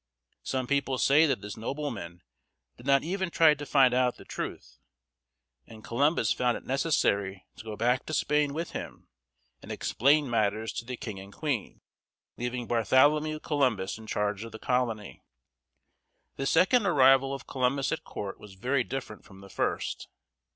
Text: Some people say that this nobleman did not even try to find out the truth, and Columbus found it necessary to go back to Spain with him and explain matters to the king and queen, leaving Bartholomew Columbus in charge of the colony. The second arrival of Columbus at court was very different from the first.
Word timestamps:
Some 0.41 0.65
people 0.65 0.97
say 0.97 1.27
that 1.27 1.41
this 1.41 1.55
nobleman 1.55 2.23
did 2.75 2.87
not 2.87 3.03
even 3.03 3.29
try 3.29 3.53
to 3.53 3.65
find 3.67 3.93
out 3.93 4.17
the 4.17 4.25
truth, 4.25 4.79
and 5.67 5.83
Columbus 5.83 6.33
found 6.33 6.57
it 6.57 6.63
necessary 6.65 7.45
to 7.57 7.63
go 7.63 7.75
back 7.75 8.07
to 8.07 8.13
Spain 8.15 8.55
with 8.55 8.71
him 8.71 9.09
and 9.61 9.71
explain 9.71 10.27
matters 10.27 10.73
to 10.73 10.85
the 10.85 10.97
king 10.97 11.19
and 11.19 11.31
queen, 11.31 11.81
leaving 12.35 12.65
Bartholomew 12.65 13.41
Columbus 13.41 13.99
in 13.99 14.07
charge 14.07 14.43
of 14.43 14.51
the 14.51 14.57
colony. 14.57 15.21
The 16.35 16.47
second 16.47 16.87
arrival 16.87 17.31
of 17.31 17.45
Columbus 17.45 17.91
at 17.91 18.03
court 18.03 18.39
was 18.39 18.55
very 18.55 18.83
different 18.83 19.23
from 19.23 19.41
the 19.41 19.49
first. 19.51 20.07